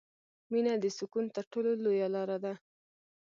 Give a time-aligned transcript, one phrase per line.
[0.51, 2.53] •مینه د سکون تر ټولو لویه لاره ده.